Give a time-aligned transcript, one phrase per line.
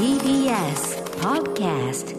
[0.00, 2.16] TBS Podcast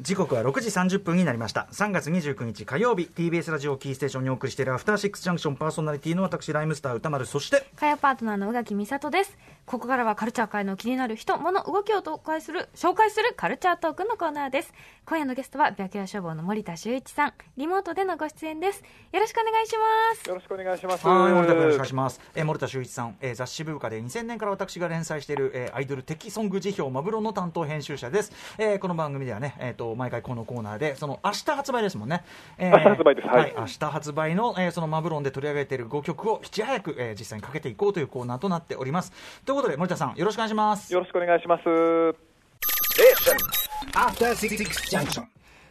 [0.00, 1.68] 時刻は6時30分になりました。
[1.70, 14.74] 3月29日火曜日 TBS ラジオキーステーションにお送りしているアフターシックスジャンクションパーソナリティの私ライムスター歌丸そして火曜パートナーの宇垣美里ですここからはカルチャー界の気になる人物動きを紹介する紹介するカルチャートークのコーナーです。
[15.06, 17.32] 今夜のゲストは白夜消防の森田修一さん。
[17.56, 18.82] リモートでのご出演です。
[19.10, 20.28] よろしくお願いします。
[20.28, 21.06] よろしくお願いします。
[21.06, 32.22] はい森田君よろしくお願いします、えー森田修一さん、えー雑誌文化で2000年から私が連載している、えーアイドル的ソング辞表マブロの担当編集者です、えーこの番組ではね、えー、と毎回このコーナーでその明日発売ですもんね、
[32.58, 33.54] えー明日発売ですはい。
[33.56, 39.12] 明日発売の、えーそのマブロンで取り上げている5曲をいち早く、えー実際にかけていこうというコーナーとなっております。
[39.44, 41.64] ということで森田さんよろしくお願いしますよろしくお願いします。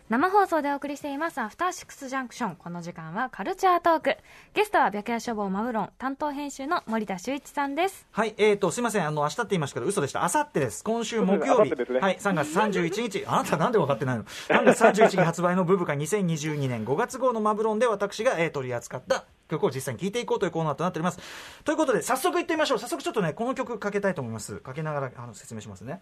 [0.10, 4.18] 生放送でお送りしていますアフターシックスジャンクションこの時間はカルチャートーク
[4.54, 10.20] ゲストは白夜消防マブロン担当編集の森田修一さんですはい、えーと、すみません、あの、明日って言いましたけど、嘘でした。
[10.20, 10.84] 明後日です。
[10.84, 11.72] 今週木曜日。
[11.72, 13.24] はい、3月31日。
[13.26, 21.20] あなたなんで分かってないの ?3 月31日発売のブブカ2022年5月号のマブロンで私が、えー取り扱った曲を実際に聴いていこうというコーナーとなっております。
[21.64, 22.80] ということで、早速いってみましょう。
[22.80, 24.58] 早速ちょっとね、この曲かけたいと思います。
[24.58, 26.02] かけながらあの説明しますね。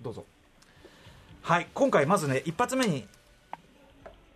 [0.00, 0.24] どうぞ。
[1.42, 3.08] はい、今回まずね、一発目に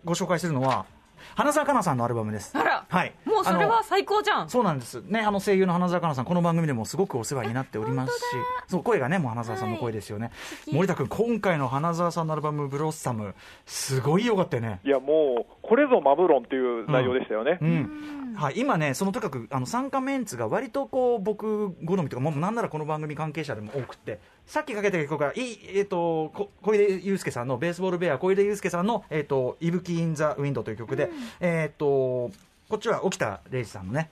[0.03, 0.85] ご紹介するのは、
[1.35, 2.57] 花澤香菜さんのアルバムです。
[2.57, 2.85] あら。
[2.87, 3.13] はい。
[3.25, 4.49] もうそれは最高じゃん。
[4.49, 5.01] そうなんです。
[5.01, 8.21] ね、あの声優の花澤香菜さん、この番組でもすごくお世話になっておりますし、
[8.67, 14.79] そう声がね、もう花澤さんの声ですよね、素敵森田君、今回の花澤さんのアルバム、ブロッサム、すごい良かったよね。
[14.83, 17.57] いや、もう、これぞマブロンっていう内容でしたよね。
[17.61, 18.35] うん。
[18.35, 32.31] はい、今ね、そのとにかくあの参加メンツが割とこう僕好みとか、もうなんならこの番組関係者でも多くて、さっきかけた曲が、いえっとこ小出祐介さんの、ベースボールベア、小出祐介さんの、えっと、いぶき・イン・ザ・ウィンドという曲で、えっと、
[32.69, 34.09] こっちは沖田礼二さんのね、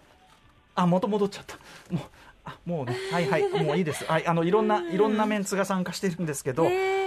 [0.75, 1.57] あ、元戻っちゃった。
[1.93, 2.03] もう
[2.45, 4.03] あもうね、はいはい、もういいです。
[4.05, 7.02] はい、あのいろんないろんなメンツが参加してるんですけど、え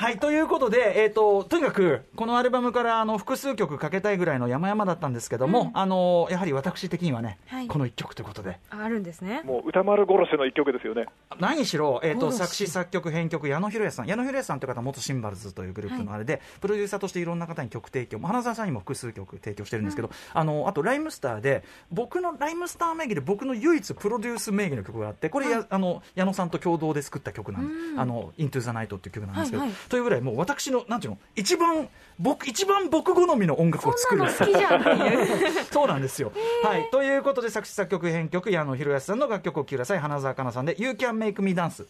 [0.00, 7.68] はい、ということで、えー、ととにかくこのアルバムからあの複数曲かけたいぐらいの山々だったんですけども、あのやはり私的にはね、はい。
[7.68, 8.58] この1曲ということで。
[8.70, 9.42] ー、あるんですね。
[9.44, 11.04] もう、歌丸殺しの一曲ですよね。
[11.38, 14.06] 何しろ、えー、と作詞作曲編曲矢野博也さん。
[14.06, 18.20] 矢野博也さんという方は元シンバルズというグループのあれで、プロデューサーとしていろんな方に曲提供。
[18.20, 34.48] 花澤さんにも複数曲提供してるんですけど、あのあとライムスターで僕のライムスター名義で僕の唯一プロデュース名義の曲があってこれ、やあの矢野さんと共同で作った曲なんで「あの Into the Night」っていう曲なんですけど、はいはいというぐらいもう私のなんていうの一番僕一番僕好みの音楽を作るそう
[35.72, 36.32] そうなんですよ。
[36.62, 36.88] はい。
[36.90, 39.98] ということで、作詞作曲編曲、矢野博康さんの楽曲を聴きください。
[39.98, 41.86] 花澤香菜さんで、You Can Make Me Dance。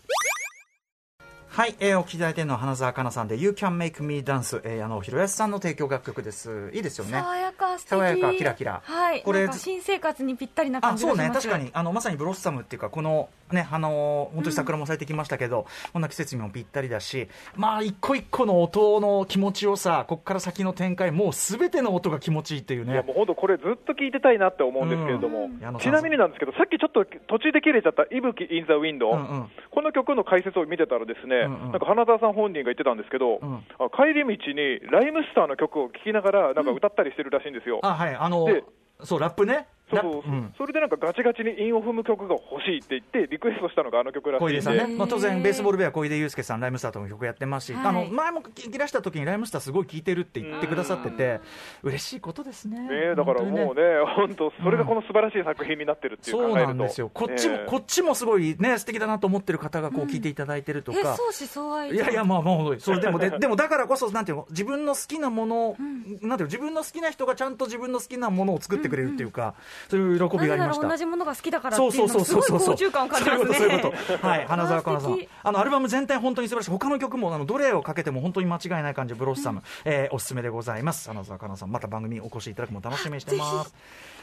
[1.49, 6.71] はい、えー、お聴きいただいているのは花澤香菜さんで You Can Make Me Dance、えー、矢野博康さんの提供楽曲です。
[6.72, 7.22] いいですよね。
[7.60, 7.88] 爽やか素敵。
[7.88, 8.82] 爽やかキラキラ。
[8.84, 9.22] はい。
[9.22, 11.26] これ新生活にぴったりな感あじがします。
[11.26, 22.93] そうね、確かにあのまさにブロッサムっていうか、このね、あの本当に桜も咲いてきましたけど、こんな季節にもぴったりだし、まあ、一個一個の音の気持ちよさ、ここから先の展開、もうすべての音が気持ちいいっていうね。
[22.93, 25.78] いや、もう本当、これずっと聞いてたいなって思うんですけれども、うん。
[25.78, 31.72] ちなみになんですけど、さっきちょっと途中で切れちゃった、いぶき・イン・ザ・ウィンドウ、うんうんこの曲の解説を見てたら、ですね、うんうん。
[31.72, 37.81] なんか花澤さん本人が言ってたんですけど、うんあ帰り道にライムスターの曲を聴きながら、なんか歌ったりしてるらしいんですよ。
[37.83, 38.65] あはいあので
[39.03, 40.55] そうラップねそうそうん。
[40.56, 47.87] それでなんかガチガチに韻を踏む曲が欲しいって言って、リクエストしたのがあの曲らしいんで、小出さんね、まあ、当然、ベースボールベア小出祐介さん、ライムスターとも曲やってますし、はい。
[47.87, 51.41] あの前も聞き出した時に、ライムスターすごい聴いてるって言ってくださってて、
[51.83, 52.81] 嬉しいことですね。
[52.81, 53.83] ね、だからもうね
[54.17, 61.17] 本当それがこの素晴らしい作品になってるっていうそう考えると、なんですよ、こっちも、ええこっちもすごいね、素敵だなと思ってる方がこう聞いていただいてるとえか。
[61.17, 69.55] 相思相愛いやいや、まあ、まあ、それでも、で、 でも、だからこそ、なんていうの、自分の好きなもの、なんていうの、自分の好きな人がちゃんと自分の好きなものを作ってくれるっていうか。
[69.89, 70.83] そういう喜びがありました。
[70.83, 72.61] なぜなら同じものが好きだからっていうそうそうのそうそうそう。
[72.61, 73.55] すごい高級感を感じますね。
[73.55, 74.27] そういうこと。
[74.27, 74.47] はい。
[74.47, 75.19] 花澤香菜さん。
[75.45, 76.71] あのアルバム全体本当に素晴らしい。
[76.71, 81.09] 他の曲もあのどれをかけても本当に間違いない感じブロッサム、えーおすすめでございます。
[81.09, 81.73] 花澤香菜さん。
[81.73, 83.75] また番組にお越しいただくのも楽しみにしてます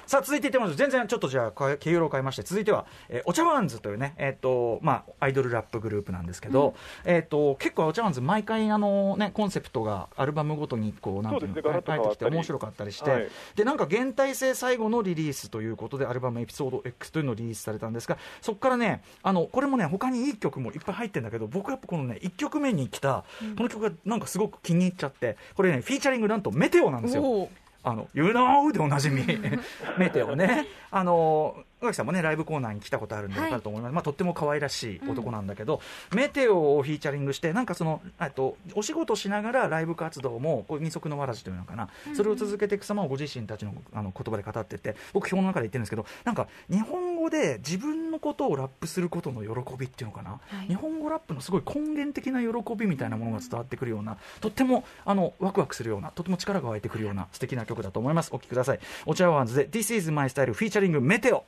[0.07, 0.77] さあ続いていってみましょう。
[0.77, 2.41] 全然ちょっとじゃあか毛色を変えまして。
[2.41, 13.27] 続いては、えー O'CHAWANZ というねえっ、とまあアイドルラップグループなんですけど、えっ、と結構 O'CHAWANZ 毎回あのねコンセプトがアルバムごとにこうなんていうの変わってきて面白かったりして、はい。
[13.55, 23.25] でなんか現体制最後のリリースということでアルバムエピソード X というのをリリースされたんですがそこからねあのこれもね他にいい曲もいっぱい入ってるんだけど僕はやっぱこのね1曲目に来た
[23.57, 27.49] この曲がなんかすごく気に入っちゃってこれね featuring なんと METEOR なんですよ。
[27.87, 29.23] あの、You know でおなじみ、
[29.97, 30.67] メテオね。
[30.91, 33.49] あの、宇垣さんもね、ライブコーナーに来たことあるんではい。
[33.49, 33.93] 分かると思います。
[33.93, 35.79] まあ、とっても可愛らしい男なんだけど、
[36.13, 58.29] メテオをフィーチャリングして、なんかその、えっと、お仕事しながらライブ活動も、こう二足のわらじというのかな、それを続けていく様をご自身たちのあの言葉で語ってて、僕表の中で言ってるんですけど、なんか、日本語で自分のことをラップすることの喜びっていうのかな、はい日本語ラップのすごい根源的な喜びみたいなものが伝わってくるような、とってもあのワクワクするような、とても力が湧いてくるような素敵な曲だと思います。
[58.33, 58.79] お聴きください。
[59.05, 61.45] お茶ワンズで This is my style フィーチャリングメテオ。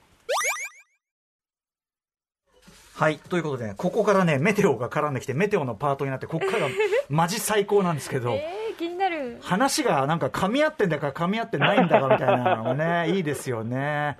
[2.93, 3.17] はい。
[3.17, 6.69] ということで、ね、ここからね、メテオが絡んできて、メテオのパートになって、ここからが
[7.09, 14.17] マジ最高なんですけど、えー、気になる話がなんか噛み合ってんだか噛み合ってないんだかみたいなのもね、いいですよね。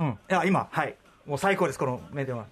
[0.00, 0.08] うん。
[0.08, 0.96] いや、今、はい。
[1.26, 2.46] もう最高です、このメテオは。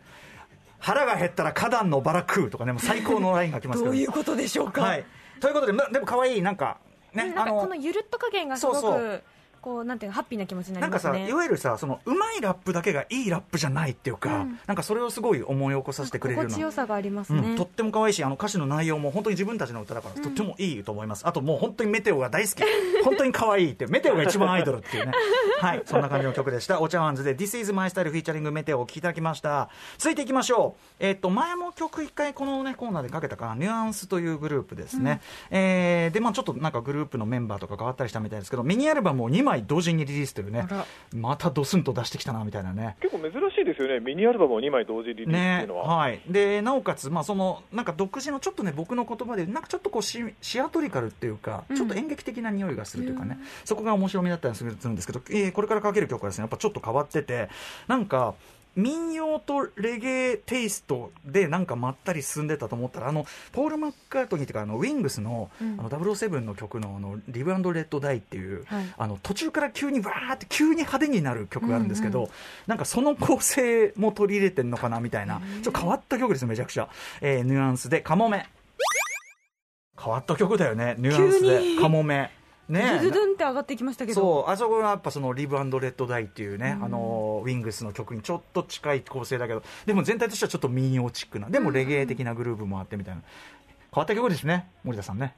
[0.79, 4.13] 腹が減ったら花壇のバラ食うとかね、もう最高のラインが来ますけど。
[4.13, 5.05] ことでしょうはい。
[5.41, 6.79] ということで、までも可愛い、なんか、
[7.13, 9.23] ね、なんかこのゆるっと加減がすごくそうそう
[9.61, 16.71] こうなんていうのハッピーな気持ちにななんかさ、りますねいわゆるさ、その、うまいラップだけがいいラップじゃないっていうか、うんなんかそれをすごい思い起こさせてくれるようよ。
[16.71, 21.27] さがありますね、うん、とっても可愛いし、あの歌詞の内容も本当に自分たちの歌だから、とってもいいと思います。
[21.27, 22.63] あともう本当にメテオが大好き。
[23.05, 25.13] 本当に可愛いって、メテオが一番アイドルっていうね。
[25.61, 26.81] はい、そんな感じの曲でした。
[26.81, 29.69] お茶碗ズで This is my style フィーチャリングメテオをお聴きいただきました。
[29.99, 30.95] 続いていきましょう。
[31.01, 35.21] えっ、と、前も曲一回このね、コーナーでかけたかな、ニュアンスというグループですね。
[35.51, 40.67] えーで、まあちょっとなんかグループのメンバーとか変わったりしたみたいですけど、ミニアルバムを2枚同時にリリースというね。
[41.15, 42.97] またドスンと出してきたな、みたいなね。
[43.01, 45.97] 結構珍しいですよね、ミニアルバムを2枚同時リリースっていねうのは。
[45.97, 51.77] はい、でなおかつ、まあ、そのなんか独自のちょっとね僕の言葉でなんかちょっとこうシシアトリカルっていうか、うん。
[51.77, 57.49] ちょっと演劇的な匂いがするというかね、そこが面白みだったりするんですけど、えーこれからかける曲はですねやっぱちょっと変わってて
[57.89, 58.35] なんか
[58.79, 65.81] 民謡とレゲエテイストでなんかまったり進んでたと思ったらあのポール・マッカートニーっていうかあのウィングスの,、うん。
[65.81, 68.95] あの007の曲のあの「リブレッド・ダイ」っていう、はい。
[68.97, 72.31] あの途中から急にわーって急に派手になる曲があるんですけど、うんう
[72.69, 76.89] なんかその構成も取り入れてるのかなみたいな、ちょっと変わった曲ですめちゃくちゃ、
[77.21, 78.49] えーニュアンスでカモメ。
[80.01, 81.81] 変わった曲だよねニュアンス急でに。
[81.81, 82.31] カモメ
[82.69, 84.21] ねズドゥドゥンって上がってきましたけど。
[84.21, 84.51] そう。
[84.51, 91.49] あそこがやっぱそのリブレッドダイっていうね、あのウィングスの曲にちょっと近い構成だけどでも全体としてはちょっと民謡チックな。
[91.49, 93.23] でもレゲエ的なグルーヴもあってみたいな。
[93.95, 95.35] 変わった曲ですね森田さんね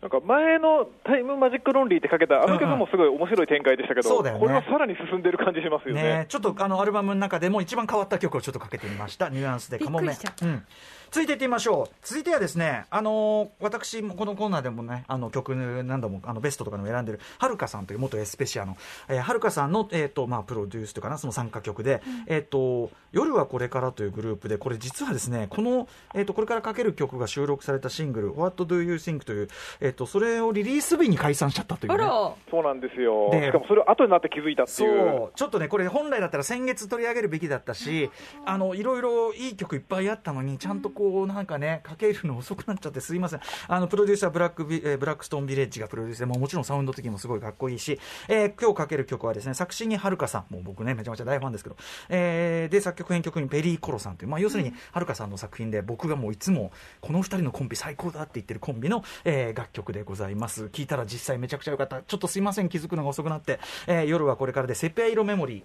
[0.00, 4.40] なんか前のタイムマジックロンリーってかけたあの曲もすごい面白い展開でしたけど、そうだよね。
[4.40, 6.02] これはさらに進んでる感じしますよね。
[6.02, 9.28] ねちょっとあのアルバムの中でも一番変わった曲をちょっとかけてみました。
[9.28, 9.78] ニュアンスで。
[9.80, 10.62] カモメびっくりしちゃったうん。
[11.10, 11.94] 続いていってみましょう。
[12.02, 18.76] 続いてはですねあのー私もこのコーナーでもねあの曲何度もあのベストとかでも選んでるはるかさんという元エスペシアの
[19.08, 29.48] えーはるかさんのえっ、とまあプロデュースというかなその参加曲で、えっ、と夜はこれからというグループでこれ実はですねこのえっ、とこれからかける曲が収録されたシングル What Do You Think という
[29.80, 32.32] えっ、とそれをリリース日に解散しちゃったという、ね、あら。
[32.50, 33.30] そうなんですよ。
[33.30, 34.98] でしかもそれを後になって気づいたっていう。
[34.98, 38.10] そうちょっとね、これ、本来だったら先月取り上げるべきだったし、
[38.44, 47.98] あのいろいろいい曲いっぱいあったのに、ちゃんとこう、なんかね、かけるの遅くなっちゃって、すいません、あのプロデューサーブラックビ、えーブラックストーンビレッジがプロデュースで、もうもちろんサウンド的にもすごいかっこいいし、
[48.28, 51.76] えー今日かける曲はですね、作詞にはるかさん、もう僕ね、めちゃめちゃ大ファンですけど、
[52.08, 60.66] えーで、作曲編曲にペリー・コロさんという、まあ、要するに、はるかさんの作品で、僕がもういつも、この二人のコンビ最高だって言ってるコンビの、えー楽曲でございます。
[60.66, 62.02] 聞いたら実際めちゃくちゃ良かった。
[62.02, 65.62] ちょっとすいません、気づくのが遅くなって、えー夜はこれからで、セペア色メモリー。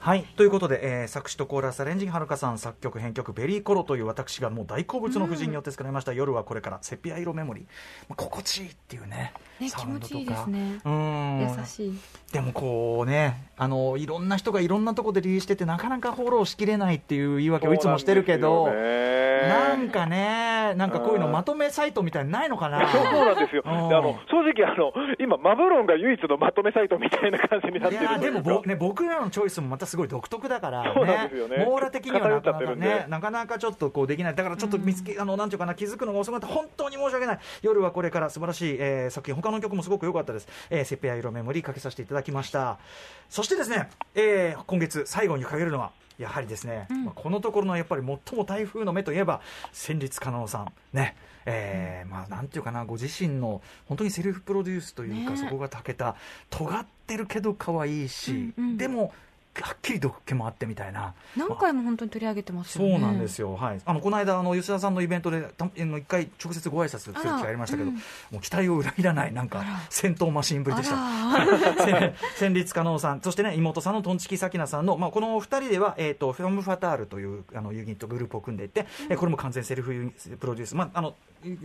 [0.00, 0.24] はい。
[0.36, 7.64] ということで、えー作詞とコーラスアレンジはるかさん作曲編曲ベリーコロという私がもう大好物の夫人によって作られました、夜はこれからセピア色メモリー。
[8.08, 9.32] まあ心地いいっていうね。
[9.60, 11.58] ねサウンドとか気持ちいいですねうーん。
[11.60, 11.98] 優しい
[12.32, 22.88] でもこうね、あの、いろんな人がいろんなとこでリリースしてて、なかなかフォローしきれないっていう言い訳をいつもしてるけど、なんねなんかね、なんかこういうのまとめサイトみたいにないのかな？
[22.90, 23.62] そうなんですよ。
[23.64, 31.64] あの正直あの今マブロンが唯一のまとめサイトみたいな感じになってるいやでもぼ、ね、僕らのチョイスもまたすごい独特だから、そうなんですよね。
[31.64, 42.78] 網羅的にはなかなかね、なかなかちょっとこうできない、だからちょっと見つけ、あのなんていうかな、気づくのが遅くなって、本当に申し訳ない、夜はこれから素晴らしい、えー作品、他の曲もすごく良かったです、えーセペア色メモリーかけさせていただきました。
[43.28, 45.90] そしてですね、えー今月最後にかけるのは、
[46.22, 49.40] やはりですね、まあこのところのやっぱり最も台風の目といえば、
[49.72, 55.36] 戦慄加納さん、ね、えーまあなんていうかな、ご自身の本当にセルフプロデュースというか、ね。
[55.36, 56.16] そこがたけた、
[56.50, 58.76] 尖ってるけど可愛いし、うんうん。
[58.76, 59.12] でも、
[59.60, 61.14] はっきり毒気もあってみたいな。
[61.36, 62.92] 何回も本当に取り上げてますよね。
[62.92, 70.96] そうなんですよ、はい、あのこの間、あの吉田さんのイベントで、一回、直接ご挨拶する機会ありましたけど、あらもう期待を裏切らない、なんか戦闘マシンぶりでした。
[72.36, 81.14] 戦慄加納さん、そしてね、妹さんのトンチキサキナさんの、まあ、このお二人では、えっ、と、フェムファタールという、あの、ユニットグループを組んでいて、えこれも完全セルフユニプロデュース、まあ、あの、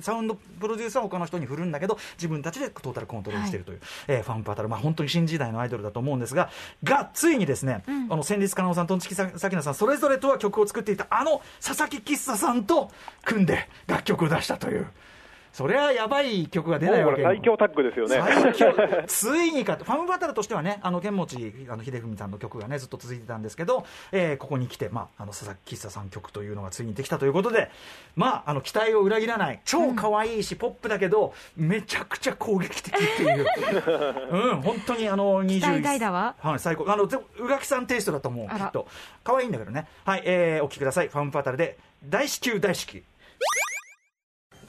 [0.01, 6.50] サウンドプロデュースは他の人に振るんだけど、自分たちでトータルコントロールしているという、えーファンファタール、まあ、本当に新時代のアイドルだと思うんですが、
[6.84, 12.91] が、ついにですね、うんあの、戦慄加納さん、トンチキサキナさん、それぞれとは曲を作っていた、あの、佐々木喫茶さんと
[13.25, 14.88] 組んで楽曲を出したという。
[15.57, 18.21] それはやばい曲が出ないわけよこれ最強タッグですよね。
[18.21, 18.75] 最強
[19.07, 21.25] ついにかとファムバトルとしてはねあの剣持
[21.67, 27.71] あの秀文さんの曲がねずっと続いてたんですけど、えーここに来て、まあ、あの佐々木喫茶さん曲というのがついにできたということで、
[28.15, 33.45] まあ、あの期待を裏切らない超可愛いし、ポップだけどめちゃくちゃ攻撃的っていう、
[34.29, 36.85] うん、本当にあの期待21大だわはい、最高。
[36.87, 38.87] あの、ぜ宇垣さんテイストだと思う、きっと。
[39.23, 39.87] 可愛いんだけどね。
[40.05, 41.07] はい、えー、お聞きください。
[41.07, 43.01] ファムバトルで、大至急大至急。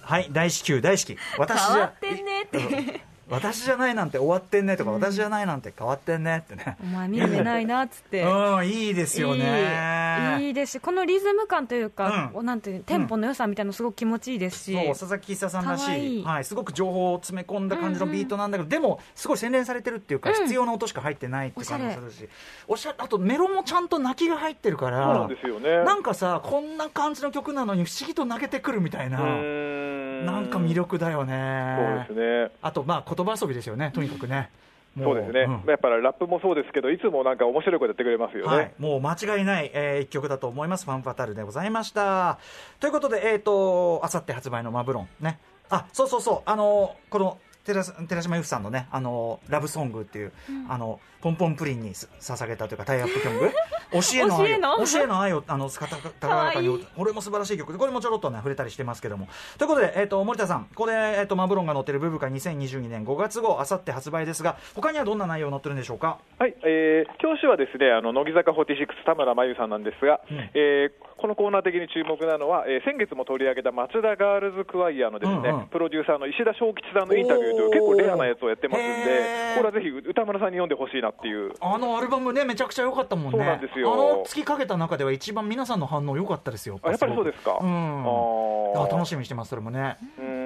[0.08, 1.18] はい、大至急大至急。
[1.36, 2.58] 私じゃ変わっ、てんねって。
[2.58, 3.00] うん。
[3.28, 6.78] 私じゃないなんて終わってんねとか、私じゃないなんて変わってんねってね。
[6.82, 8.22] お前見る目ないなっつって。
[8.22, 10.38] うん、いいですよね。
[10.40, 10.46] いい。
[10.46, 12.46] いいですしこのリズム感というか、うん。
[12.46, 16.24] なんていうテンポの良さみたいなのすごく気持ちいいですし、そう佐々木久さんらしい。
[16.24, 20.34] はい、すごく情報を詰め込んだ感じのビートなんだけど、でもすごい洗練されてるっていうか、うん。
[20.36, 22.28] 必要な音しか入ってないって感じがするし。
[22.66, 25.84] おしゃれあとメロもちゃんと泣きが入ってるからそうなんですよね。
[25.84, 29.77] なんかさこんな感じの曲なのに不思議と泣けてくるみたいな、うーん
[30.24, 32.06] なんか魅力だよね。
[32.08, 32.52] そうですね。
[32.62, 33.90] あとまあ言葉遊びですよね。
[33.94, 34.50] とにかくね。
[34.94, 35.64] もそうですね、ん。
[35.66, 38.56] やっぱりラップもそうですけど、いつもなんか面白いことやってくれますよね。
[38.56, 42.38] はい、もう間違いない、えー一曲だと思います、ファンファタルでございました。
[42.80, 45.38] ということで、えっ、と、あさって発売のマブロンね。
[45.70, 50.32] あ、そうそうそう、あのこの、寺寺島由布さんのね、あのラブソングっていう、
[50.68, 53.52] あのポンポンプリンにす捧げたというか、タイアップ曲、
[53.92, 56.86] 教えの愛教えのを、教えの愛を、あの、高らかにかわいい。
[56.96, 59.28] これも素晴らしい曲で、これもちょろっとね、触れたりしてますけども。
[59.56, 66.18] ということで、えっ、と、森田さん、ここで、えっ、と、マブロンが載ってるブブカ2022年5月号、あさって発売ですが、他にはどんな内容載ってるんでしょうか？
[66.38, 70.38] はい、えー、教師はですね、あの乃木坂46田村真由さんなんですが、うん。
[70.54, 75.66] えーこのコーナー的に注目なのは、えー先月も取り上げた松田ガールズクワイアのですね、うんうん。
[75.66, 81.52] プロデューサーの石田正吉さんのインタビューという結構レアなやつをやってますんでこれはぜひ歌村さんに読んでほしいなっていう。
[81.60, 83.38] あのアルバムね、めちゃくちゃ良かったもんね。
[83.38, 86.78] そうなんですよあの月かけた中では一番皆さんの反応良かったですよ。
[86.82, 87.58] あやっぱりそうですか。
[87.60, 88.04] うん。
[88.04, 89.96] あーあ楽しみにしてます、それもね。
[90.18, 90.37] うん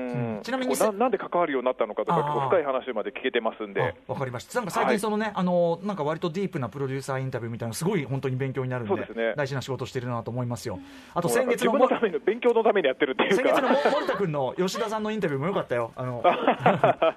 [0.42, 3.82] ちなみにななんで関わるようになったのかとか、結構深い話まで聞けてますんで。
[3.82, 4.54] あわかりました。
[4.56, 10.78] なんか最近そのね、あの、なんか割とディープなプロデューサーインタビューみたいなのすごい本当に勉強になるんで、そうですね大事な仕事してるなと思いますよ。
[11.14, 11.88] あと先月のの
[12.24, 15.92] 勉強のためにやってるっていう先月の森田君の吉田さんのインタビューも良かったよ。
[15.96, 16.22] あの、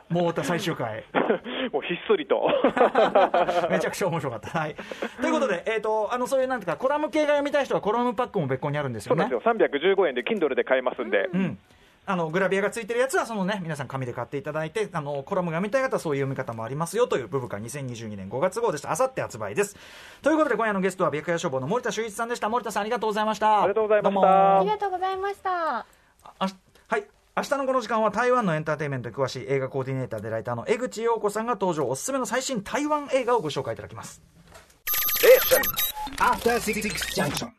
[0.10, 1.04] もう太田最終回。
[1.72, 2.48] もうひっそりと。
[3.70, 4.60] めちゃくちゃ面白かった。
[4.60, 4.76] はい。
[5.22, 9.48] ということで、えっ、と、あの、そういうなんていうか、コラム系が読みたい人はコラムパックも別個にあるんですよねそうです。
[9.48, 11.30] よ、315円で Kindle で買えますんで。
[11.34, 11.58] うん。
[12.08, 18.92] あのグラビアがついてるやつはそのね皆さん紙で買っていただいてあのコラムが見たい方はそういう読み方もありますよというブブカ2022年5月号でした。
[18.92, 19.76] あさって発売です。
[20.22, 22.50] ということで今夜のゲストは白夜消防の森田修一さんでした。
[22.50, 23.64] 森田さんありがとうございました。
[23.64, 24.60] ありがとうございました。
[24.60, 25.78] ありがとうございました。
[25.80, 25.86] あ
[26.88, 27.04] はい。
[27.38, 31.88] 明日のこの時間は台湾のエンターテインメントに詳しい映画コーディネーターでライターの江口洋子さんが登場。
[31.88, 34.22] おすすめの最新台湾映画をご紹介いただきます。
[36.20, 36.82] After Six
[37.16, 37.50] Junction.